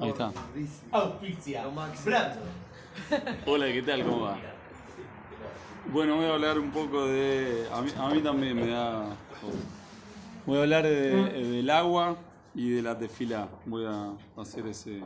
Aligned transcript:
Ahí 0.00 0.08
está. 0.08 0.32
Auspicia. 0.90 1.64
Brando. 2.04 2.40
Hola, 3.46 3.66
¿qué 3.66 3.82
tal? 3.82 4.04
¿Cómo 4.04 4.20
va? 4.22 4.38
Bueno, 5.92 6.16
voy 6.16 6.26
a 6.26 6.34
hablar 6.34 6.58
un 6.58 6.70
poco 6.70 7.06
de... 7.06 7.66
A 7.72 7.82
mí, 7.82 7.90
a 7.98 8.08
mí 8.08 8.20
también 8.20 8.56
me 8.56 8.68
da... 8.68 9.04
Voy 10.46 10.58
a 10.58 10.62
hablar 10.62 10.84
de- 10.84 11.14
del 11.32 11.70
agua 11.70 12.16
y 12.54 12.70
de 12.70 12.82
la 12.82 12.98
tefilá. 12.98 13.48
Voy 13.66 13.84
a 13.86 14.12
hacer 14.40 14.66
ese... 14.66 15.02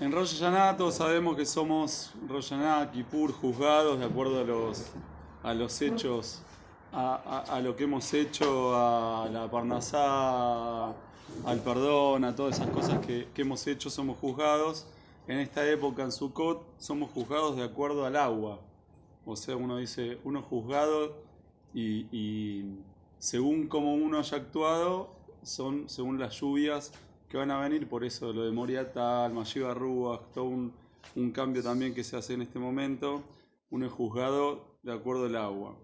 En 0.00 0.12
Rosh 0.12 0.34
Hashanah 0.38 0.76
todos 0.76 0.94
sabemos 0.96 1.36
que 1.36 1.46
somos 1.46 2.12
Rosh 2.28 2.50
Hashanah, 2.50 2.90
Kippur, 2.92 3.32
juzgados 3.32 3.98
de 3.98 4.04
acuerdo 4.04 4.40
a 4.40 4.44
los, 4.44 4.84
a 5.42 5.54
los 5.54 5.80
hechos, 5.80 6.42
a, 6.92 7.44
a- 7.48 7.56
a 7.56 7.60
lo 7.60 7.74
que 7.76 7.84
hemos 7.84 8.12
hecho, 8.12 8.74
a 8.76 9.28
la 9.32 9.50
parnasá, 9.50 10.92
al 11.44 11.62
perdón, 11.62 12.24
a 12.24 12.34
todas 12.34 12.56
esas 12.56 12.70
cosas 12.70 13.04
que, 13.06 13.28
que 13.34 13.42
hemos 13.42 13.66
hecho, 13.66 13.90
somos 13.90 14.18
juzgados. 14.18 14.86
En 15.28 15.38
esta 15.38 15.68
época, 15.68 16.02
en 16.02 16.12
Sukkot, 16.12 16.62
somos 16.78 17.10
juzgados 17.10 17.56
de 17.56 17.64
acuerdo 17.64 18.04
al 18.04 18.16
agua. 18.16 18.60
O 19.24 19.36
sea, 19.36 19.56
uno 19.56 19.78
dice, 19.78 20.18
uno 20.24 20.42
juzgado 20.42 21.16
y, 21.74 22.06
y 22.16 22.64
según 23.18 23.66
cómo 23.66 23.94
uno 23.94 24.18
haya 24.18 24.36
actuado, 24.36 25.10
son 25.42 25.88
según 25.88 26.18
las 26.18 26.40
lluvias 26.40 26.92
que 27.28 27.36
van 27.36 27.50
a 27.50 27.58
venir, 27.60 27.88
por 27.88 28.04
eso 28.04 28.32
lo 28.32 28.44
de 28.44 28.52
Moriatal, 28.52 29.32
Mashiva 29.32 29.74
Ruach, 29.74 30.20
todo 30.32 30.44
un, 30.44 30.72
un 31.16 31.32
cambio 31.32 31.62
también 31.62 31.94
que 31.94 32.04
se 32.04 32.16
hace 32.16 32.34
en 32.34 32.42
este 32.42 32.58
momento, 32.58 33.22
uno 33.70 33.86
es 33.86 33.92
juzgado 33.92 34.78
de 34.82 34.92
acuerdo 34.92 35.26
al 35.26 35.36
agua. 35.36 35.76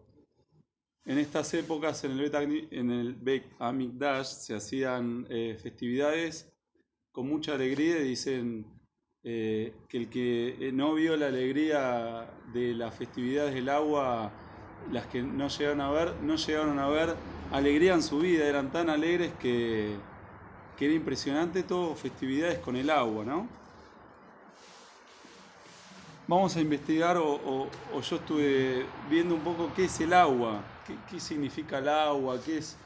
En 1.05 1.19
estas 1.19 1.53
épocas 1.55 2.05
en 2.05 2.13
el 2.13 2.31
Bet, 2.31 2.73
en 2.73 3.55
Amikdash 3.59 4.27
se 4.27 4.55
hacían 4.55 5.27
eh, 5.31 5.57
festividades 5.61 6.53
con 7.13 7.29
mucha 7.29 7.55
alegría 7.55 7.99
y 8.01 8.09
dicen 8.11 8.67
eh, 9.25 9.85
que 9.89 9.97
el 9.99 10.11
que 10.11 10.69
eh, 10.69 10.73
no 10.73 10.95
vio 10.95 11.17
la 11.17 11.27
alegría 11.27 12.33
de 12.45 12.75
las 12.75 12.97
festividades 12.97 13.55
del 13.55 13.69
agua, 13.69 14.41
las 14.87 15.07
que 15.09 15.23
no 15.23 15.49
llegaron 15.49 15.81
a 15.81 15.91
ver, 15.91 16.21
no 16.23 16.37
llegaron 16.37 16.79
a 16.79 16.89
ver 16.89 17.19
alegría 17.51 17.95
en 17.95 18.03
su 18.03 18.21
vida, 18.21 18.47
eran 18.49 18.71
tan 18.73 18.89
alegres 18.91 19.35
que, 19.35 20.07
que 20.77 20.87
era 20.87 20.95
impresionante 20.95 21.65
todo 21.65 21.97
festividades 21.97 22.61
con 22.61 22.77
el 22.77 22.91
agua, 22.91 23.25
¿no? 23.25 23.61
Vamos 26.27 26.57
a 26.57 26.61
investigar, 26.61 27.17
o- 27.17 27.87
o 27.97 28.01
yo 28.03 28.17
estuve 28.17 28.95
viendo 29.03 29.35
un 29.35 29.43
poco 29.43 29.73
qué 29.73 29.85
es 29.85 30.01
el 30.01 30.13
agua, 30.13 30.72
qué, 30.87 30.99
qué 31.09 31.21
significa 31.21 31.79
el 31.79 31.89
agua, 31.89 32.41
qué 32.45 32.59
es 32.59 32.77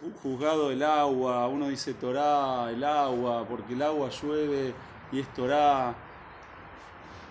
ju- 0.00 0.12
juzgado 0.22 0.70
el 0.70 0.82
agua, 0.82 1.48
uno 1.48 1.68
dice 1.68 1.94
Torá, 1.94 2.70
el 2.70 2.84
agua, 2.84 3.46
porque 3.48 3.72
el 3.74 3.82
agua 3.82 4.10
llueve 4.10 4.74
y 5.12 5.20
es 5.20 5.32
Torá. 5.32 5.94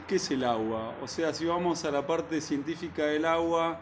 ¿Qué 0.07 0.15
es 0.15 0.31
el 0.31 0.43
agua? 0.43 0.95
O 1.01 1.07
sea, 1.07 1.33
si 1.33 1.45
vamos 1.45 1.85
a 1.85 1.91
la 1.91 2.05
parte 2.05 2.41
científica 2.41 3.05
del 3.05 3.25
agua, 3.25 3.81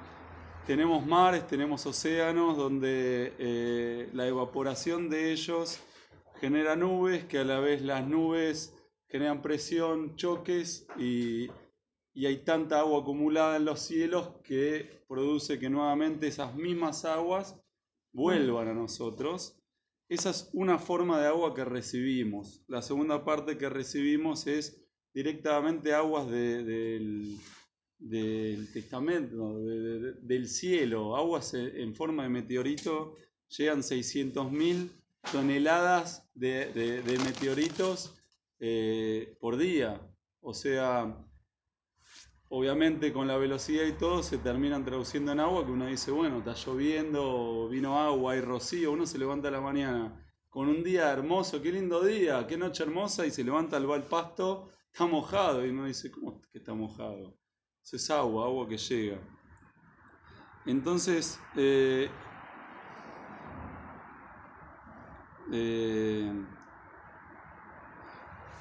tenemos 0.67 1.05
mares, 1.05 1.47
tenemos 1.47 1.85
océanos, 1.85 2.57
donde 2.57 3.35
eh, 3.39 4.09
la 4.13 4.27
evaporación 4.27 5.09
de 5.09 5.31
ellos 5.31 5.79
genera 6.39 6.75
nubes, 6.75 7.25
que 7.25 7.39
a 7.39 7.43
la 7.43 7.59
vez 7.59 7.81
las 7.81 8.05
nubes 8.07 8.73
generan 9.09 9.41
presión, 9.41 10.15
choques 10.15 10.85
y, 10.97 11.49
y 12.13 12.25
hay 12.25 12.37
tanta 12.43 12.79
agua 12.79 13.01
acumulada 13.01 13.57
en 13.57 13.65
los 13.65 13.79
cielos 13.79 14.29
que 14.43 15.03
produce 15.07 15.59
que 15.59 15.69
nuevamente 15.69 16.27
esas 16.27 16.55
mismas 16.55 17.05
aguas 17.05 17.55
vuelvan 18.13 18.67
a 18.67 18.73
nosotros. 18.73 19.57
Esa 20.09 20.31
es 20.31 20.49
una 20.53 20.77
forma 20.77 21.21
de 21.21 21.27
agua 21.27 21.53
que 21.55 21.63
recibimos. 21.63 22.63
La 22.67 22.81
segunda 22.81 23.23
parte 23.23 23.57
que 23.57 23.69
recibimos 23.69 24.45
es 24.47 24.83
directamente 25.13 25.93
aguas 25.93 26.29
de- 26.29 26.63
del, 26.65 27.37
del 27.97 28.71
testamento, 28.73 29.59
de- 29.59 29.99
de- 29.99 30.13
del 30.21 30.47
cielo, 30.49 31.15
aguas 31.15 31.53
en 31.53 31.95
forma 31.95 32.23
de 32.23 32.29
meteorito. 32.29 33.15
Llegan 33.57 33.83
600.000 33.83 34.89
toneladas 35.31 36.27
de 36.35 37.19
meteoritos 37.23 38.13
eh, 38.59 39.35
por 39.39 39.57
día. 39.57 40.01
O 40.41 40.53
sea, 40.53 41.15
obviamente 42.53 43.13
con 43.13 43.27
la 43.27 43.37
velocidad 43.37 43.85
y 43.85 43.93
todo 43.93 44.21
se 44.21 44.37
terminan 44.37 44.83
traduciendo 44.83 45.31
en 45.31 45.39
agua 45.39 45.65
que 45.65 45.71
uno 45.71 45.85
dice, 45.85 46.11
bueno, 46.11 46.39
está 46.39 46.53
lloviendo, 46.53 47.69
vino 47.69 47.97
agua, 47.97 48.33
hay 48.33 48.41
rocío, 48.41 48.91
uno 48.91 49.05
se 49.05 49.17
levanta 49.17 49.47
a 49.47 49.51
la 49.51 49.61
mañana 49.61 50.27
con 50.49 50.67
un 50.67 50.83
día 50.83 51.09
hermoso, 51.09 51.61
qué 51.61 51.71
lindo 51.71 52.03
día, 52.03 52.45
qué 52.45 52.57
noche 52.57 52.83
hermosa 52.83 53.25
y 53.25 53.31
se 53.31 53.45
levanta 53.45 53.77
al 53.77 53.89
va 53.89 54.01
pasto, 54.01 54.69
está 54.91 55.05
mojado 55.05 55.65
y 55.65 55.69
uno 55.69 55.85
dice, 55.85 56.11
¿cómo 56.11 56.41
que 56.51 56.57
está 56.57 56.73
mojado? 56.73 57.33
Es 57.89 58.09
agua, 58.09 58.45
agua 58.45 58.67
que 58.67 58.77
llega. 58.77 59.17
Entonces, 60.65 61.39
eh, 61.55 62.09
eh, 65.53 66.31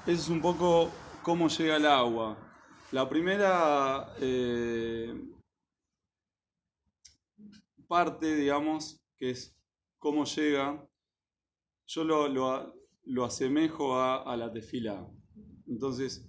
eso 0.07 0.21
es 0.21 0.29
un 0.29 0.41
poco 0.41 0.89
cómo 1.23 1.49
llega 1.49 1.75
el 1.75 1.85
agua. 1.85 2.50
La 2.91 3.07
primera 3.07 4.13
eh, 4.19 5.13
parte, 7.87 8.35
digamos, 8.35 9.01
que 9.17 9.31
es 9.31 9.55
cómo 9.97 10.25
llega, 10.25 10.87
yo 11.87 12.03
lo, 12.03 12.27
lo 12.27 12.81
lo 13.05 13.25
asemejo 13.25 13.95
a, 13.95 14.23
a 14.23 14.37
la 14.37 14.51
tefila. 14.51 15.07
Entonces, 15.67 16.27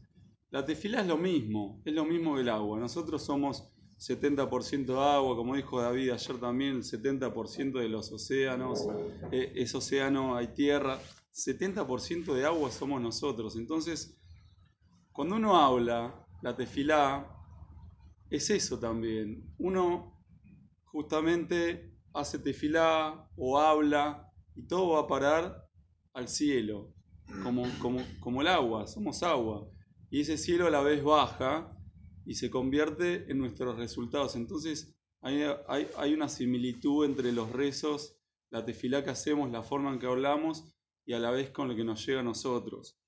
la 0.50 0.64
tefila 0.64 1.00
es 1.00 1.06
lo 1.06 1.16
mismo, 1.16 1.80
es 1.84 1.94
lo 1.94 2.04
mismo 2.04 2.34
que 2.34 2.42
el 2.42 2.48
agua. 2.48 2.78
Nosotros 2.78 3.22
somos 3.22 3.68
70% 3.98 4.96
agua, 4.98 5.36
como 5.36 5.54
dijo 5.54 5.80
David 5.80 6.10
ayer 6.10 6.38
también, 6.38 6.76
el 6.76 6.82
70% 6.82 7.78
de 7.78 7.88
los 7.88 8.10
océanos, 8.12 8.86
eh, 9.30 9.52
es 9.54 9.74
océano, 9.74 10.36
hay 10.36 10.48
tierra, 10.48 10.98
70% 11.32 12.34
de 12.34 12.44
agua 12.44 12.70
somos 12.70 13.00
nosotros. 13.00 13.56
Entonces, 13.56 14.18
cuando 15.12 15.36
uno 15.36 15.56
habla, 15.56 16.21
la 16.42 16.54
tefilá, 16.56 17.26
es 18.28 18.50
eso 18.50 18.78
también. 18.78 19.54
Uno 19.58 20.20
justamente 20.84 21.96
hace 22.12 22.38
tefilá 22.38 23.28
o 23.36 23.58
habla 23.58 24.30
y 24.54 24.66
todo 24.66 24.90
va 24.90 25.00
a 25.00 25.06
parar 25.06 25.66
al 26.12 26.28
cielo, 26.28 26.92
como, 27.42 27.64
como, 27.78 28.00
como 28.20 28.42
el 28.42 28.48
agua, 28.48 28.86
somos 28.86 29.22
agua. 29.22 29.68
Y 30.10 30.20
ese 30.20 30.36
cielo 30.36 30.66
a 30.66 30.70
la 30.70 30.82
vez 30.82 31.02
baja 31.02 31.74
y 32.26 32.34
se 32.34 32.50
convierte 32.50 33.30
en 33.30 33.38
nuestros 33.38 33.78
resultados. 33.78 34.36
Entonces 34.36 34.94
hay, 35.20 35.42
hay, 35.68 35.88
hay 35.96 36.12
una 36.12 36.28
similitud 36.28 37.06
entre 37.06 37.32
los 37.32 37.50
rezos, 37.50 38.18
la 38.50 38.64
tefilá 38.64 39.02
que 39.04 39.10
hacemos, 39.10 39.50
la 39.50 39.62
forma 39.62 39.92
en 39.92 39.98
que 39.98 40.06
hablamos 40.06 40.74
y 41.06 41.14
a 41.14 41.18
la 41.18 41.30
vez 41.30 41.50
con 41.50 41.68
lo 41.68 41.76
que 41.76 41.84
nos 41.84 42.04
llega 42.04 42.20
a 42.20 42.24
nosotros. 42.24 42.98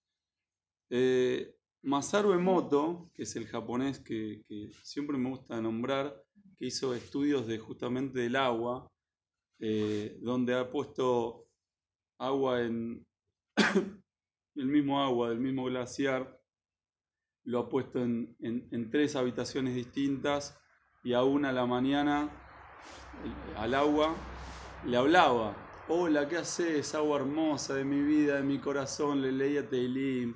Eh, 0.90 1.54
Masaru 1.84 2.32
Emoto, 2.32 3.10
que 3.14 3.22
es 3.24 3.36
el 3.36 3.46
japonés 3.46 4.00
que, 4.00 4.42
que 4.48 4.70
siempre 4.82 5.16
me 5.18 5.30
gusta 5.30 5.60
nombrar, 5.60 6.14
que 6.58 6.66
hizo 6.66 6.94
estudios 6.94 7.46
de 7.46 7.58
justamente 7.58 8.18
del 8.20 8.36
agua, 8.36 8.88
eh, 9.60 10.18
donde 10.22 10.54
ha 10.54 10.70
puesto 10.70 11.46
agua 12.18 12.62
en 12.62 13.06
el 14.56 14.66
mismo 14.66 15.02
agua 15.02 15.30
del 15.30 15.40
mismo 15.40 15.64
glaciar, 15.66 16.40
lo 17.44 17.60
ha 17.60 17.68
puesto 17.68 18.02
en, 18.02 18.34
en- 18.40 18.68
en 18.72 18.90
tres 18.90 19.16
habitaciones 19.16 19.74
distintas 19.74 20.58
y 21.04 21.12
a 21.12 21.22
una 21.22 21.50
a 21.50 21.52
la 21.52 21.66
mañana 21.66 22.30
al 23.56 23.74
agua 23.74 24.14
le 24.82 24.96
hablaba. 24.96 25.56
Hola, 25.88 26.28
¿qué 26.28 26.36
haces? 26.38 26.94
Agua 26.94 27.18
hermosa 27.20 27.74
de 27.74 27.84
mi 27.84 28.00
vida, 28.02 28.36
de 28.36 28.42
mi 28.42 28.58
corazón. 28.60 29.22
Le 29.22 29.32
leía 29.32 29.68
Teilim, 29.68 30.34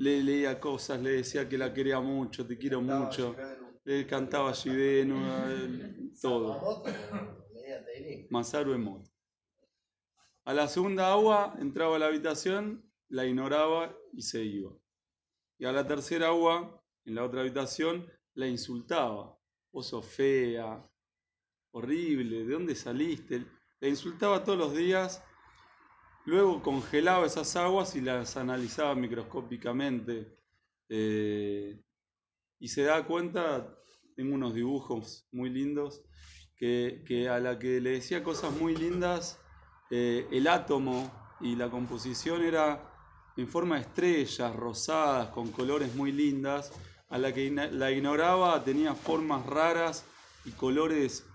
le 0.00 0.22
leía 0.22 0.58
cosas, 0.58 0.98
le 1.02 1.10
decía 1.10 1.46
que 1.46 1.58
la 1.58 1.74
quería 1.74 2.00
mucho, 2.00 2.46
te 2.46 2.56
quiero 2.56 2.80
mucho. 2.80 3.36
Le 3.84 4.06
cantaba 4.06 4.52
Shivenu, 4.52 5.16
eh, 5.46 6.10
todo. 6.22 6.82
Masaru 8.30 8.72
Emoto. 8.72 9.10
A 10.46 10.54
la 10.54 10.68
segunda 10.68 11.12
agua 11.12 11.54
entraba 11.58 11.96
a 11.96 11.98
la 11.98 12.06
habitación, 12.06 12.82
la 13.08 13.26
ignoraba 13.26 13.94
y 14.14 14.22
se 14.22 14.42
iba. 14.42 14.72
Y 15.58 15.66
a 15.66 15.72
la 15.72 15.86
tercera 15.86 16.28
agua, 16.28 16.82
en 17.04 17.14
la 17.14 17.24
otra 17.24 17.42
habitación, 17.42 18.10
la 18.32 18.46
insultaba. 18.46 19.38
Vos 19.70 19.88
sos 19.88 20.06
fea, 20.06 20.82
horrible, 21.72 22.46
¿de 22.46 22.54
dónde 22.54 22.74
saliste? 22.74 23.44
La 23.80 23.88
insultaba 23.88 24.42
todos 24.44 24.58
los 24.58 24.74
días. 24.74 25.22
Luego 26.26 26.62
congelaba 26.62 27.26
esas 27.26 27.56
aguas 27.56 27.96
y 27.96 28.00
las 28.00 28.36
analizaba 28.36 28.94
microscópicamente. 28.94 30.36
Eh, 30.88 31.80
y 32.58 32.68
se 32.68 32.82
da 32.82 33.06
cuenta, 33.06 33.74
tengo 34.16 34.34
unos 34.34 34.54
dibujos 34.54 35.26
muy 35.32 35.48
lindos, 35.50 36.02
que, 36.56 37.02
que 37.06 37.28
a 37.28 37.40
la 37.40 37.58
que 37.58 37.80
le 37.80 37.92
decía 37.92 38.22
cosas 38.22 38.52
muy 38.52 38.76
lindas, 38.76 39.40
eh, 39.90 40.28
el 40.30 40.46
átomo 40.46 41.10
y 41.40 41.56
la 41.56 41.70
composición 41.70 42.42
era 42.42 42.86
en 43.36 43.48
forma 43.48 43.76
de 43.76 43.82
estrellas, 43.82 44.54
rosadas, 44.54 45.30
con 45.30 45.50
colores 45.50 45.94
muy 45.94 46.12
lindas. 46.12 46.72
A 47.08 47.18
la 47.18 47.32
que 47.34 47.50
la 47.50 47.90
ignoraba 47.90 48.62
tenía 48.62 48.94
formas 48.94 49.44
raras 49.46 50.04
y 50.44 50.52
colores 50.52 51.26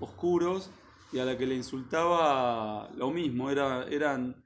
oscuros, 0.00 0.70
y 1.12 1.18
a 1.18 1.24
la 1.24 1.36
que 1.36 1.46
le 1.46 1.54
insultaba 1.54 2.90
lo 2.94 3.10
mismo, 3.10 3.50
era, 3.50 3.86
eran, 3.88 4.44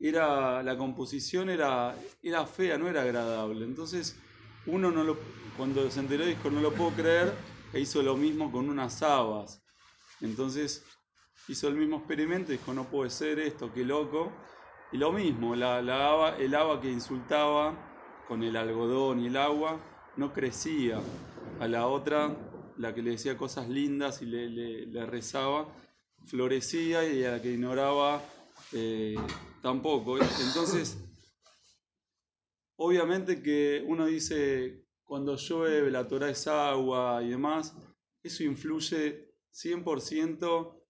era, 0.00 0.62
la 0.62 0.76
composición 0.76 1.48
era, 1.50 1.94
era 2.22 2.46
fea, 2.46 2.78
no 2.78 2.88
era 2.88 3.02
agradable. 3.02 3.64
Entonces, 3.64 4.16
uno 4.66 4.90
no 4.90 5.04
lo, 5.04 5.16
cuando 5.56 5.90
se 5.90 6.00
enteró 6.00 6.26
dijo, 6.26 6.50
no 6.50 6.60
lo 6.60 6.72
puedo 6.72 6.90
creer, 6.92 7.32
e 7.72 7.80
hizo 7.80 8.02
lo 8.02 8.16
mismo 8.16 8.50
con 8.50 8.68
unas 8.68 9.02
habas. 9.02 9.62
Entonces 10.20 10.84
hizo 11.48 11.68
el 11.68 11.74
mismo 11.74 11.98
experimento, 11.98 12.52
dijo, 12.52 12.72
no 12.72 12.84
puede 12.84 13.10
ser 13.10 13.38
esto, 13.38 13.72
qué 13.72 13.84
loco. 13.84 14.32
Y 14.92 14.98
lo 14.98 15.12
mismo, 15.12 15.54
la, 15.56 15.82
la 15.82 16.36
el 16.38 16.54
haba 16.54 16.80
que 16.80 16.90
insultaba 16.90 17.74
con 18.28 18.42
el 18.42 18.56
algodón 18.56 19.20
y 19.20 19.26
el 19.26 19.36
agua 19.36 19.78
no 20.16 20.32
crecía. 20.32 21.00
A 21.60 21.68
la 21.68 21.86
otra, 21.86 22.43
la 22.78 22.94
que 22.94 23.02
le 23.02 23.12
decía 23.12 23.36
cosas 23.36 23.68
lindas 23.68 24.22
y 24.22 24.26
le, 24.26 25.06
rezaba, 25.06 25.68
florecía 26.26 27.06
y 27.10 27.24
a 27.24 27.32
la 27.32 27.42
que 27.42 27.52
ignoraba 27.52 28.22
eh, 28.72 29.16
tampoco. 29.62 30.18
Entonces, 30.18 30.98
obviamente 32.76 33.42
que 33.42 33.84
uno 33.86 34.06
dice, 34.06 34.84
cuando 35.04 35.36
llueve, 35.36 35.90
la 35.90 36.06
Torah 36.06 36.30
es 36.30 36.46
agua 36.46 37.22
y 37.22 37.30
demás, 37.30 37.74
eso 38.22 38.42
influye 38.42 39.34
100% 39.52 40.80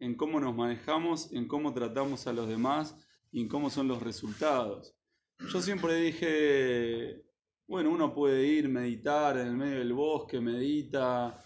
en 0.00 0.14
cómo 0.16 0.40
nos 0.40 0.54
manejamos, 0.54 1.32
en 1.32 1.46
cómo 1.46 1.72
tratamos 1.72 2.26
a 2.26 2.32
los 2.32 2.48
demás 2.48 2.96
y 3.30 3.42
en 3.42 3.48
cómo 3.48 3.70
son 3.70 3.88
los 3.88 4.02
resultados. 4.02 4.94
Yo 5.38 5.62
siempre 5.62 5.94
dije, 5.96 7.22
bueno, 7.70 7.90
uno 7.92 8.12
puede 8.12 8.44
ir, 8.44 8.68
meditar 8.68 9.38
en 9.38 9.46
el 9.46 9.54
medio 9.56 9.78
del 9.78 9.92
bosque, 9.92 10.40
medita 10.40 11.40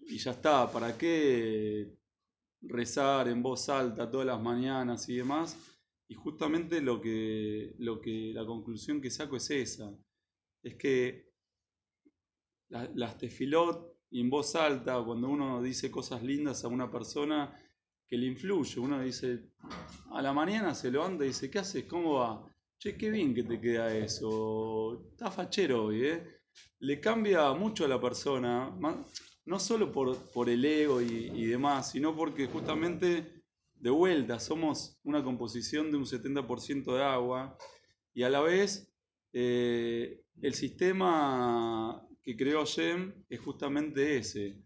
y 0.00 0.16
ya 0.16 0.30
está, 0.30 0.72
¿para 0.72 0.96
qué 0.96 1.94
rezar 2.62 3.28
en 3.28 3.42
voz 3.42 3.68
alta 3.68 4.10
todas 4.10 4.26
las 4.26 4.40
mañanas 4.40 5.06
y 5.10 5.16
demás? 5.16 5.58
Y 6.08 6.14
justamente 6.14 6.80
lo 6.80 6.98
que, 7.02 7.74
lo 7.80 8.00
que 8.00 8.32
la 8.32 8.46
conclusión 8.46 9.02
que 9.02 9.10
saco 9.10 9.36
es 9.36 9.50
esa, 9.50 9.94
es 10.62 10.74
que 10.76 11.34
la- 12.70 12.90
las 12.94 13.18
tefilot 13.18 13.94
y 14.10 14.22
en 14.22 14.30
voz 14.30 14.54
alta, 14.56 15.02
cuando 15.04 15.28
uno 15.28 15.60
dice 15.62 15.90
cosas 15.90 16.22
lindas 16.22 16.64
a 16.64 16.68
una 16.68 16.90
persona 16.90 17.54
que 18.06 18.16
le 18.16 18.24
influye, 18.24 18.80
uno 18.80 19.02
dice, 19.02 19.50
a 20.12 20.22
la 20.22 20.32
mañana 20.32 20.74
se 20.74 20.90
levanta 20.90 21.24
y 21.24 21.28
dice, 21.28 21.50
¿qué 21.50 21.58
haces? 21.58 21.84
¿Cómo 21.84 22.14
va? 22.14 22.57
Che, 22.80 22.96
qué 22.96 23.10
bien 23.10 23.34
que 23.34 23.42
te 23.42 23.60
queda 23.60 23.92
eso. 23.92 25.08
Está 25.10 25.32
fachero 25.32 25.86
hoy, 25.86 26.06
¿eh? 26.06 26.40
Le 26.78 27.00
cambia 27.00 27.52
mucho 27.52 27.84
a 27.84 27.88
la 27.88 28.00
persona, 28.00 28.70
no 29.46 29.58
solo 29.58 29.90
por, 29.90 30.16
por 30.32 30.48
el 30.48 30.64
ego 30.64 31.00
y, 31.00 31.30
y 31.34 31.46
demás, 31.46 31.90
sino 31.90 32.14
porque 32.14 32.46
justamente, 32.46 33.42
de 33.74 33.90
vuelta, 33.90 34.38
somos 34.38 34.96
una 35.02 35.24
composición 35.24 35.90
de 35.90 35.96
un 35.96 36.06
70% 36.06 36.94
de 36.94 37.02
agua 37.02 37.58
y 38.14 38.22
a 38.22 38.30
la 38.30 38.42
vez 38.42 38.92
eh, 39.32 40.22
el 40.40 40.54
sistema 40.54 42.06
que 42.22 42.36
creó 42.36 42.64
Shem 42.64 43.24
es 43.28 43.40
justamente 43.40 44.18
ese, 44.18 44.56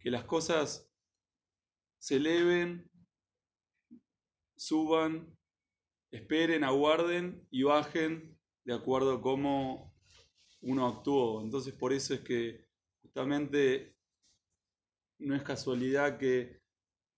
que 0.00 0.10
las 0.10 0.24
cosas 0.24 0.90
se 2.00 2.16
eleven, 2.16 2.90
suban, 4.56 5.36
esperen, 6.12 6.62
aguarden 6.62 7.44
y 7.50 7.64
bajen 7.64 8.38
de 8.64 8.74
acuerdo 8.74 9.14
a 9.14 9.20
cómo 9.20 9.92
uno 10.60 10.86
actuó. 10.86 11.42
Entonces 11.42 11.74
por 11.74 11.92
eso 11.92 12.14
es 12.14 12.20
que 12.20 12.64
justamente 13.02 13.96
no 15.18 15.34
es 15.34 15.42
casualidad 15.42 16.18
que 16.18 16.60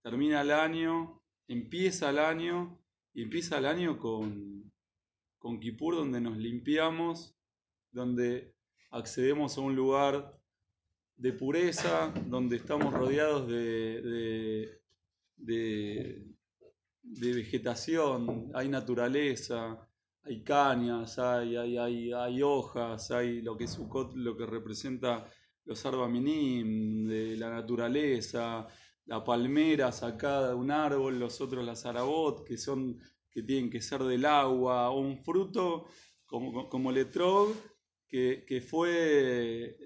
termina 0.03 0.41
el 0.41 0.53
año, 0.53 1.23
empieza 1.49 2.11
el 2.11 2.19
año 2.19 2.81
y 3.13 3.23
empieza 3.23 3.59
el 3.59 3.67
año 3.67 3.99
con, 3.99 4.73
con 5.39 5.61
Kippur 5.61 5.97
donde 5.97 6.21
nos 6.21 6.39
limpiamos, 6.39 7.37
donde 7.91 8.55
accedemos 8.91 9.59
a 9.59 9.61
un 9.61 9.75
lugar 9.77 10.39
de 11.17 11.33
pureza, 11.33 12.13
donde 12.27 12.57
estamos 12.57 12.93
rodeados 12.93 13.49
de, 13.49 14.81
de 17.21 17.33
vegetación, 17.33 18.51
hay 18.55 18.69
naturaleza, 18.69 19.79
hay 20.23 20.43
cañas, 20.43 21.19
hay, 21.19 21.57
hay, 21.57 21.77
hay, 21.77 22.13
hay 22.13 22.43
hojas, 22.43 23.11
hay 23.11 23.43
lo 23.43 23.57
que 23.57 23.65
es 23.65 23.79
lo 24.15 24.37
que 24.37 24.47
representa 24.47 25.31
los 25.65 25.85
arbaminim, 25.87 27.07
de 27.07 27.37
la 27.37 27.51
naturaleza, 27.51 28.67
la 29.07 29.23
palmera 29.25 29.93
sacada 29.93 30.49
de 30.49 30.55
un 30.55 30.71
árbol, 30.71 31.19
los 31.19 31.41
otros 31.41 31.65
las 31.65 31.87
arabot, 31.87 32.45
que 32.45 32.57
son 32.59 32.99
que 33.31 33.43
tienen 33.43 33.69
que 33.69 33.81
ser 33.81 34.03
del 34.05 34.25
agua, 34.27 34.91
un 34.91 35.19
fruto 35.25 35.87
como, 36.25 36.69
como 36.69 36.91
el 36.91 36.99
etrog, 36.99 37.53
que, 38.07 38.45
que 38.47 38.61
fue 38.61 39.77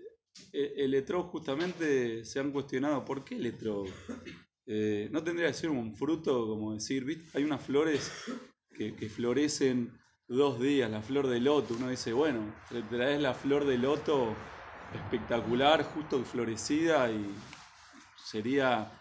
eh, 0.52 0.74
el 0.76 0.94
etrog 0.94 1.30
justamente 1.30 2.24
se 2.24 2.40
han 2.40 2.52
cuestionado 2.52 3.04
por 3.04 3.24
qué 3.24 3.36
el 3.36 3.46
etrog. 3.46 3.88
Eh, 4.70 5.08
no 5.10 5.24
tendría 5.24 5.48
que 5.48 5.54
ser 5.54 5.70
un 5.70 5.96
fruto, 5.96 6.46
como 6.46 6.74
decir, 6.74 7.02
¿viste? 7.02 7.38
hay 7.38 7.42
unas 7.42 7.62
flores 7.62 8.12
que, 8.76 8.94
que 8.94 9.08
florecen 9.08 9.90
dos 10.28 10.60
días, 10.60 10.90
la 10.90 11.00
flor 11.00 11.26
de 11.26 11.40
loto. 11.40 11.72
Uno 11.72 11.88
dice, 11.88 12.12
bueno, 12.12 12.54
te 12.68 12.82
traes 12.82 13.18
la 13.18 13.32
flor 13.32 13.64
de 13.64 13.78
loto 13.78 14.36
espectacular, 14.92 15.82
justo 15.84 16.22
florecida 16.22 17.10
y 17.10 17.34
sería 18.26 18.92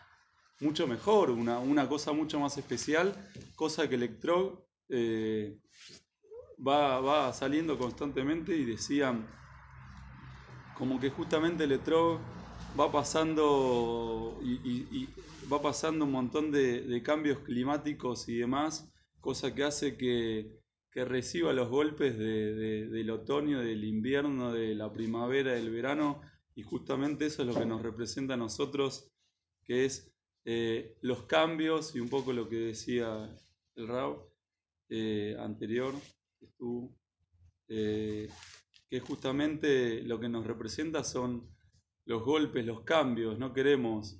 mucho 0.61 0.87
mejor, 0.87 1.31
una, 1.31 1.59
una 1.59 1.89
cosa 1.89 2.13
mucho 2.13 2.39
más 2.39 2.57
especial, 2.57 3.13
cosa 3.57 3.89
que 3.89 3.95
Electrog 3.95 4.63
eh, 4.87 5.59
va, 6.65 7.01
va 7.01 7.33
saliendo 7.33 7.77
constantemente 7.77 8.55
y 8.55 8.63
decían 8.63 9.27
como 10.73 10.97
que 10.97 11.09
justamente 11.09 11.65
el 11.65 11.73
etrog 11.73 12.21
va 12.79 12.89
pasando 12.89 14.39
y 14.43 15.09
va 15.51 15.61
pasando 15.61 16.05
un 16.05 16.11
montón 16.11 16.51
de, 16.51 17.01
cambios 17.03 17.39
climáticos 17.39 18.27
y 18.29 18.37
demás, 18.37 18.91
cosa 19.19 19.53
que 19.55 19.63
hace 19.63 19.97
que, 19.97 20.59
que 20.91 21.05
reciba 21.05 21.53
los 21.53 21.69
golpes 21.69 22.17
de- 22.17 22.53
de- 22.55 22.87
del 22.87 23.09
otoño, 23.11 23.59
del 23.59 23.83
invierno, 23.83 24.51
de 24.51 24.75
la 24.75 24.91
primavera, 24.91 25.53
del 25.53 25.69
verano, 25.71 26.21
y 26.55 26.63
justamente 26.63 27.27
eso 27.27 27.43
es 27.43 27.47
lo 27.47 27.53
que 27.53 27.65
nos 27.65 27.81
representa 27.81 28.33
a 28.33 28.37
nosotros, 28.37 29.11
que 29.63 29.85
es 29.85 30.11
eh, 30.45 30.97
los 31.01 31.23
cambios 31.23 31.95
y 31.95 31.99
un 31.99 32.09
poco 32.09 32.33
lo 32.33 32.47
que 32.49 32.55
decía 32.57 33.29
el 33.75 33.87
Rao 33.87 34.33
eh, 34.89 35.35
anterior, 35.39 35.93
eh, 37.67 38.29
que 38.89 38.99
justamente 39.01 40.01
lo 40.03 40.19
que 40.19 40.29
nos 40.29 40.45
representa 40.47 41.03
son 41.03 41.49
los 42.05 42.23
golpes, 42.23 42.65
los 42.65 42.81
cambios, 42.81 43.37
no 43.37 43.53
queremos 43.53 44.17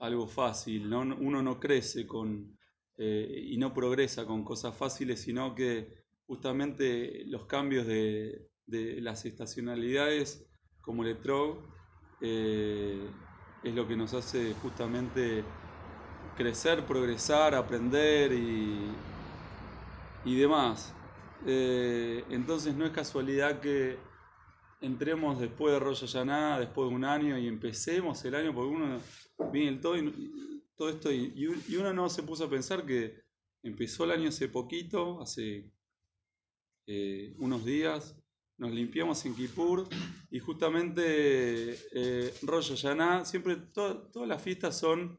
algo 0.00 0.26
fácil, 0.28 0.88
¿no? 0.90 1.00
uno 1.02 1.42
no 1.42 1.60
crece 1.60 2.06
con, 2.06 2.58
eh, 2.96 3.46
y 3.50 3.56
no 3.58 3.72
progresa 3.74 4.26
con 4.26 4.44
cosas 4.44 4.76
fáciles, 4.76 5.20
sino 5.22 5.54
que 5.54 6.04
justamente 6.26 7.24
los 7.26 7.46
cambios 7.46 7.86
de, 7.86 8.48
de 8.66 9.00
las 9.00 9.24
estacionalidades, 9.26 10.46
como 10.80 11.04
el 11.04 11.10
ETROG, 11.10 11.74
eh, 12.20 13.14
es 13.62 13.74
lo 13.74 13.86
que 13.86 13.96
nos 13.96 14.14
hace 14.14 14.54
justamente 14.54 15.58
crecer, 16.34 16.86
progresar, 16.86 17.54
aprender 17.54 18.32
y, 18.32 19.06
y 20.22 20.36
demás. 20.38 20.96
Eh, 21.46 22.26
entonces 22.30 22.74
no 22.76 22.84
es 22.86 22.92
casualidad 22.92 23.60
que 23.60 24.09
entremos 24.80 25.38
después 25.40 25.74
de 25.74 25.80
Rosh 25.80 26.00
Hashanah, 26.02 26.58
después 26.60 26.88
de 26.88 26.94
un 26.94 27.04
año 27.04 27.38
y 27.38 27.46
empecemos 27.46 28.24
el 28.24 28.34
año, 28.34 28.54
porque 28.54 28.74
uno 28.74 29.00
viene 29.52 29.78
todo, 29.78 29.96
y, 29.98 30.62
todo 30.76 30.88
esto 30.88 31.12
y, 31.12 31.32
y 31.36 31.46
un- 31.46 31.62
y 31.68 31.76
uno 31.76 31.92
no 31.92 32.08
se 32.08 32.22
puso 32.22 32.44
a 32.44 32.50
pensar 32.50 32.86
que 32.86 33.22
empezó 33.62 34.04
el 34.04 34.12
año 34.12 34.28
hace 34.28 34.48
poquito, 34.48 35.20
hace 35.20 35.70
eh, 36.86 37.34
unos 37.38 37.64
días, 37.64 38.16
nos 38.58 38.72
limpiamos 38.72 39.24
en 39.24 39.34
Kippur 39.34 39.88
y 40.30 40.38
justamente 40.38 41.74
eh, 41.92 42.34
Rosh 42.42 42.74
siempre 43.24 43.56
to- 43.72 44.08
todas 44.10 44.28
las 44.28 44.42
fiestas 44.42 44.78
son 44.78 45.18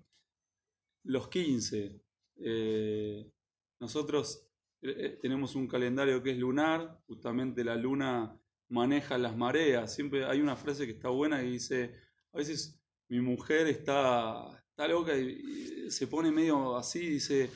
los 1.03 1.27
15. 1.30 2.01
Eh, 2.38 3.32
nosotros 3.80 4.48
eh, 4.82 5.18
tenemos 5.22 5.56
un 5.56 5.68
calendario 5.68 6.22
que 6.22 6.32
es 6.32 6.38
lunar, 6.38 7.00
justamente 7.08 7.63
la 7.63 7.75
luna 7.75 8.40
maneja 8.72 9.18
las 9.18 9.36
mareas. 9.36 9.94
Siempre 9.94 10.25
hay 10.25 10.42
una 10.42 10.56
frase 10.56 10.86
que 10.86 10.94
está 10.94 11.10
buena 11.10 11.40
que 11.40 11.48
dice, 11.48 11.94
a 12.34 12.38
veces 12.38 12.82
mi 13.10 13.20
mujer 13.22 13.68
está, 13.68 14.63
está 14.70 14.88
loca 14.88 15.16
y, 15.16 15.86
y 15.88 15.92
se 15.92 16.08
pone 16.08 16.32
medio 16.32 16.78
así, 16.78 17.00
dice, 17.00 17.50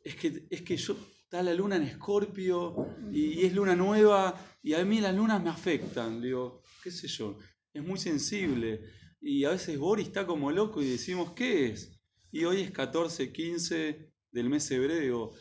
es 0.00 0.16
que, 0.16 0.46
es 0.50 0.62
que 0.62 0.76
yo 0.76 0.96
está 1.22 1.42
la 1.42 1.54
luna 1.54 1.76
en 1.76 1.82
escorpio 1.84 2.88
y, 3.10 3.40
y 3.40 3.44
es 3.46 3.54
luna 3.54 3.74
nueva 3.74 4.34
y 4.62 4.74
a 4.74 4.84
mí 4.84 5.00
las 5.00 5.14
lunas 5.14 5.42
me 5.42 5.50
afectan. 5.50 6.20
Digo, 6.20 6.62
qué 6.82 6.90
sé 6.90 7.08
yo, 7.08 7.38
es 7.72 7.82
muy 7.82 7.98
sensible. 7.98 8.80
Y 9.20 9.44
a 9.44 9.50
veces 9.50 9.78
Boris 9.78 10.08
está 10.08 10.26
como 10.26 10.50
loco 10.50 10.82
y 10.82 10.90
decimos, 10.90 11.32
¿qué 11.32 11.66
es? 11.66 11.98
Y 12.30 12.44
hoy 12.44 12.60
es 12.60 12.70
14, 12.70 13.32
15 13.32 14.12
del 14.30 14.48
mes 14.50 14.70
hebreo, 14.70 15.32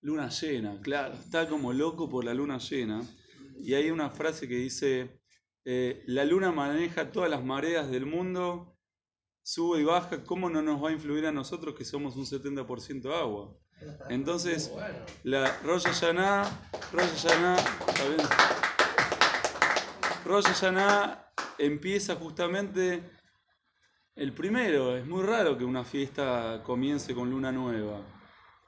luna 0.00 0.28
llena, 0.30 0.80
claro, 0.80 1.14
está 1.14 1.48
como 1.48 1.72
loco 1.72 2.08
por 2.08 2.24
la 2.24 2.32
luna 2.32 2.58
llena. 2.58 3.06
Y 3.62 3.74
hay 3.74 3.90
una 3.90 4.10
frase 4.10 4.48
que 4.48 4.54
dice, 4.56 5.20
eh, 5.64 6.02
la 6.06 6.24
luna 6.24 6.50
maneja 6.52 7.12
todas 7.12 7.30
las 7.30 7.44
mareas 7.44 7.90
del 7.90 8.06
mundo, 8.06 8.76
sube 9.42 9.80
y 9.80 9.84
baja, 9.84 10.22
¿cómo 10.24 10.48
no 10.48 10.62
nos 10.62 10.82
va 10.82 10.90
a 10.90 10.92
influir 10.92 11.26
a 11.26 11.32
nosotros 11.32 11.74
que 11.74 11.84
somos 11.84 12.16
un 12.16 12.26
70% 12.26 13.12
agua? 13.14 13.56
Entonces, 14.08 14.72
la 15.24 15.58
Rosh 15.62 15.84
Hashanah, 15.84 16.70
Rosh 16.92 17.10
Hashanah, 17.22 17.56
¿está 17.56 18.08
bien? 18.08 18.26
Rosh 20.24 20.44
Hashanah 20.44 21.32
empieza 21.58 22.16
justamente 22.16 23.02
el 24.16 24.32
primero. 24.32 24.96
Es 24.96 25.06
muy 25.06 25.22
raro 25.22 25.56
que 25.56 25.64
una 25.64 25.84
fiesta 25.84 26.62
comience 26.64 27.14
con 27.14 27.30
luna 27.30 27.52
nueva. 27.52 28.00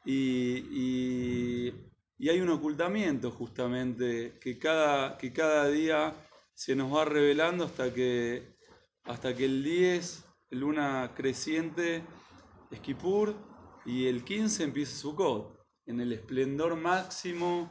Y, 0.04 0.64
y- 0.72 1.91
y 2.22 2.28
hay 2.28 2.40
un 2.40 2.50
ocultamiento 2.50 3.32
justamente 3.32 4.38
que 4.40 4.56
cada, 4.56 5.18
que 5.18 5.32
cada 5.32 5.66
día 5.66 6.14
se 6.54 6.76
nos 6.76 6.94
va 6.94 7.04
revelando 7.04 7.64
hasta 7.64 7.92
que, 7.92 8.58
hasta 9.02 9.34
que 9.34 9.44
el 9.46 9.64
10, 9.64 10.24
luna 10.50 11.10
creciente, 11.16 12.04
es 12.70 12.78
Kippur, 12.78 13.34
y 13.84 14.06
el 14.06 14.22
15 14.22 14.62
empieza 14.62 14.96
Sukkot. 14.98 15.58
En 15.86 15.98
el 15.98 16.12
esplendor 16.12 16.76
máximo, 16.76 17.68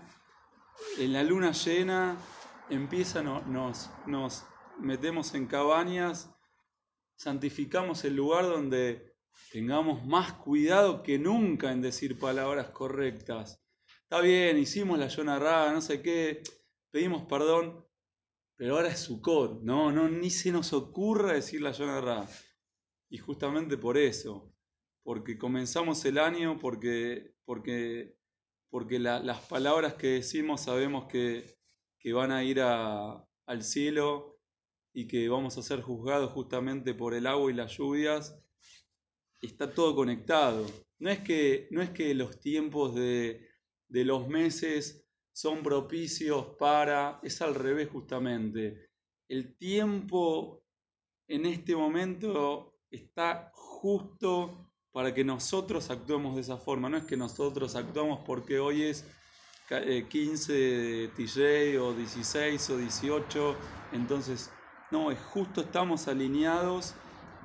en 0.98 1.14
la 1.14 1.24
luna 1.24 1.54
llena, 1.54 2.18
empieza, 2.70 3.24
no- 3.24 3.44
nos, 3.44 3.90
nos 4.06 4.44
metemos 4.82 5.34
en 5.34 5.48
cabañas 5.48 6.30
santificamos 7.16 8.04
el 8.04 8.18
lugar 8.18 8.44
donde 8.44 9.16
tengamos 9.54 10.06
más 10.06 10.34
cuidado 10.34 11.04
que 11.04 11.18
nunca 11.18 11.72
en 11.72 11.82
decir 11.82 12.20
palabras 12.20 12.72
correctas. 12.72 13.61
Está 14.12 14.20
bien, 14.24 14.58
hicimos 14.58 15.00
la 15.00 15.08
Yonarra, 15.08 15.72
no 15.72 15.80
sé 15.80 16.02
qué, 16.02 16.44
pedimos 16.92 17.24
perdón, 17.28 17.86
pero 18.58 18.76
ahora 18.76 18.90
es 18.90 19.00
Sukkot, 19.00 19.62
no, 19.64 19.92
no, 19.94 20.10
ni 20.10 20.30
se 20.30 20.52
nos 20.52 20.74
ocurra 20.74 21.34
decir 21.34 21.62
la 21.62 21.72
Yonarra. 21.72 22.28
Y 23.10 23.20
justamente 23.20 23.78
por 23.78 23.98
eso, 23.98 24.54
porque 25.04 25.38
comenzamos 25.38 26.06
el 26.06 26.18
año, 26.20 26.60
porque, 26.60 27.36
porque, 27.46 28.18
porque 28.70 29.00
la- 29.00 29.20
las 29.22 29.42
palabras 29.48 29.96
que 29.96 30.08
decimos 30.08 30.62
sabemos 30.64 31.08
que, 31.08 31.58
que 32.00 32.14
van 32.14 32.32
a 32.34 32.44
ir 32.44 32.62
a- 32.62 33.26
al 33.48 33.64
cielo 33.64 34.40
y 34.94 35.08
que 35.08 35.30
vamos 35.30 35.58
a 35.58 35.64
ser 35.64 35.82
juzgados 35.82 36.32
justamente 36.34 36.94
por 36.96 37.14
el 37.14 37.28
agua 37.28 37.52
y 37.52 37.56
las 37.56 37.78
lluvias, 37.78 38.38
está 39.42 39.74
todo 39.74 39.96
conectado. 39.96 40.66
No 41.00 41.10
es 41.10 41.20
que, 41.20 41.68
no 41.72 41.82
es 41.82 41.90
que 41.92 42.14
los 42.14 42.40
tiempos 42.40 42.96
de, 42.96 43.51
de 43.92 44.06
los 44.06 44.28
meses 44.28 45.06
son 45.34 45.64
propicios 45.64 46.48
para, 46.60 47.20
es 47.24 47.42
al 47.42 47.56
revés 47.56 47.90
justamente. 47.90 48.90
El 49.30 49.58
tiempo 49.58 50.64
en 51.28 51.46
este 51.46 51.76
momento 51.76 52.80
está 52.92 53.52
justo 53.56 54.72
para 54.92 55.14
que 55.14 55.24
nosotros 55.24 55.90
actuemos 55.90 56.36
de 56.36 56.42
esa 56.42 56.58
forma. 56.58 56.90
No 56.90 56.98
es 56.98 57.06
que 57.06 57.18
nosotros 57.18 57.76
actuamos 57.76 58.22
porque 58.26 58.60
hoy 58.60 58.84
es 58.84 59.06
ca- 59.68 59.84
eh, 59.84 60.08
15 60.10 60.54
de 60.54 61.08
TJ 61.10 61.80
o 61.82 61.94
16 61.96 62.70
o 62.70 62.78
18, 62.78 63.60
entonces 63.92 64.62
no, 64.92 65.12
es 65.12 65.20
justo 65.22 65.62
estamos 65.62 66.08
alineados 66.08 66.96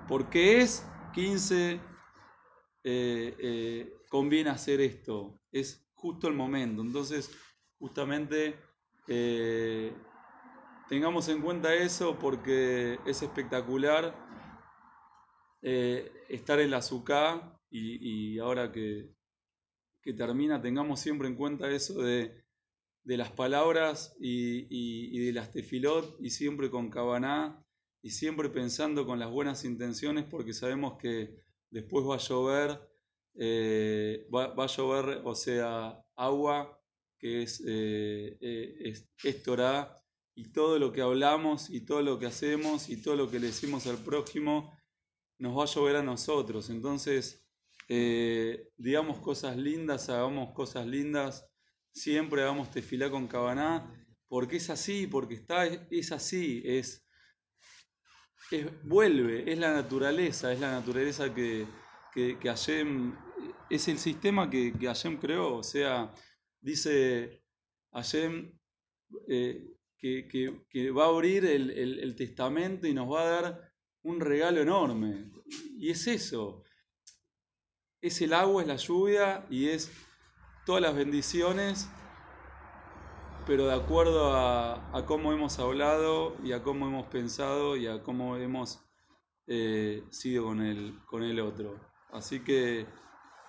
porque 0.06 0.60
es 0.60 0.96
15, 1.12 1.80
eh, 2.84 3.36
eh, 3.38 4.04
conviene 4.08 4.50
hacer 4.50 4.80
esto, 4.80 5.40
es 5.52 5.85
justo 6.06 6.28
el 6.28 6.34
momento. 6.34 6.82
Entonces, 6.82 7.30
justamente 7.78 8.56
eh, 9.08 9.92
tengamos 10.88 11.28
en 11.28 11.40
cuenta 11.42 11.74
eso 11.74 12.18
porque 12.18 12.98
es 13.06 13.22
espectacular 13.22 14.14
eh, 15.62 16.12
estar 16.28 16.60
en 16.60 16.70
la 16.70 16.82
SUCA 16.82 17.52
y, 17.70 18.38
ahora 18.38 18.72
que, 18.72 19.10
que 20.02 20.12
termina, 20.14 20.62
tengamos 20.62 21.00
siempre 21.00 21.28
en 21.28 21.36
cuenta 21.36 21.70
eso 21.70 22.00
de, 22.02 22.44
de 23.04 23.16
las 23.18 23.32
palabras 23.32 24.16
y, 24.20 24.66
y- 24.70 25.26
de 25.26 25.32
las 25.32 25.52
tefilot 25.52 26.18
y 26.20 26.30
siempre 26.30 26.70
con 26.70 26.90
Kabaná 26.90 27.64
y 28.02 28.10
siempre 28.10 28.50
pensando 28.50 29.06
con 29.06 29.18
las 29.20 29.30
buenas 29.30 29.64
intenciones 29.64 30.26
porque 30.26 30.54
sabemos 30.54 30.98
que 30.98 31.36
después 31.70 32.06
va 32.06 32.16
a 32.16 32.18
llover, 32.18 32.80
eh, 33.38 34.26
va, 34.34 34.52
a 34.56 34.66
llover, 34.66 35.22
o 35.24 35.34
sea, 35.34 35.98
agua 36.16 36.80
que 37.18 37.42
es, 37.42 37.62
eh, 37.66 38.36
eh, 38.40 38.94
es, 39.22 39.42
Torah 39.42 39.96
y 40.34 40.52
todo 40.52 40.78
lo 40.78 40.92
que 40.92 41.00
hablamos 41.02 41.70
y 41.70 41.80
todo 41.84 42.02
lo 42.02 42.18
que 42.18 42.26
hacemos 42.26 42.88
y 42.88 43.00
todo 43.02 43.16
lo 43.16 43.30
que 43.30 43.40
le 43.40 43.48
decimos 43.48 43.86
al 43.86 43.98
prójimo 43.98 44.76
nos 45.38 45.56
va 45.58 45.64
a 45.64 45.66
llover 45.66 45.96
a 45.96 46.02
nosotros. 46.02 46.70
Entonces, 46.70 47.46
eh, 47.88 48.70
digamos 48.76 49.18
cosas 49.20 49.56
lindas, 49.56 50.08
hagamos 50.08 50.52
cosas 50.54 50.86
lindas, 50.86 51.48
siempre 51.92 52.42
hagamos 52.42 52.70
tefilá 52.70 53.10
con 53.10 53.28
Cabaná, 53.28 53.90
porque 54.28 54.56
es 54.56 54.70
así, 54.70 55.06
porque 55.06 55.34
está, 55.34 55.66
es 55.66 56.12
así, 56.12 56.62
es, 56.64 57.06
es- 58.50 58.66
vuelve, 58.84 59.50
es 59.50 59.58
la 59.58 59.72
naturaleza, 59.72 60.52
es 60.52 60.60
la 60.60 60.70
naturaleza 60.72 61.32
que, 61.34 61.66
que, 62.12 62.38
es 63.70 63.88
el 63.88 63.98
sistema 63.98 64.48
que, 64.50 64.72
que 64.78 64.86
Hashem 64.86 65.18
creó, 65.18 65.56
o 65.56 65.62
sea, 65.62 66.12
dice 66.60 67.42
Hashem 67.92 68.52
eh, 69.28 69.66
que, 69.98 70.28
que- 70.70 70.90
va 70.90 71.04
a 71.06 71.08
abrir 71.08 71.44
el, 71.46 71.70
el- 71.70 71.98
el 72.00 72.16
testamento 72.16 72.86
y 72.86 72.94
nos 72.94 73.12
va 73.12 73.22
a 73.22 73.30
dar 73.42 73.72
un 74.02 74.20
regalo 74.20 74.60
enorme. 74.62 75.30
Y 75.78 75.90
es 75.90 76.06
eso, 76.06 76.64
es 78.00 78.20
el 78.22 78.32
agua, 78.32 78.62
es 78.62 78.68
la 78.68 78.76
lluvia 78.76 79.46
y 79.50 79.68
es 79.68 79.90
todas 80.64 80.80
las 80.82 80.94
bendiciones, 80.94 81.88
pero 83.46 83.66
de 83.68 83.74
acuerdo 83.74 84.32
a, 84.34 84.74
a 84.96 85.06
cómo 85.06 85.32
hemos 85.32 85.58
hablado 85.58 86.36
y 86.44 86.52
a 86.52 86.62
cómo 86.62 86.86
hemos 86.88 87.06
pensado 87.06 87.76
y 87.76 87.86
a 87.86 88.02
cómo 88.02 88.36
hemos 88.36 88.80
eh, 89.46 90.02
sido 90.10 90.44
con 90.46 90.60
el, 90.62 90.98
con 91.06 91.22
el 91.22 91.40
otro. 91.40 91.76
Así 92.12 92.40
que 92.40 92.86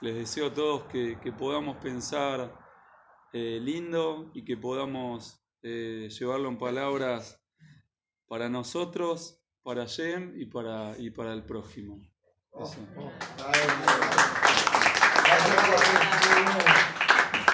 les 0.01 0.15
deseo 0.15 0.47
a 0.47 0.53
todos 0.53 0.83
que, 0.85 1.19
que 1.19 1.31
podamos 1.31 1.77
pensar 1.77 2.53
eh, 3.33 3.59
lindo 3.61 4.31
y 4.33 4.43
que 4.43 4.57
podamos 4.57 5.39
eh, 5.63 6.09
llevarlo 6.09 6.49
en 6.49 6.57
palabras 6.57 7.41
para 8.27 8.49
nosotros, 8.49 9.41
para 9.63 9.85
Yem 9.85 10.33
y 10.39 10.45
para, 10.45 10.95
y 10.97 11.09
para 11.11 11.33
el 11.33 11.43
prójimo. 11.43 12.01
Eso. 12.59 12.77
Gracias. 15.23 16.93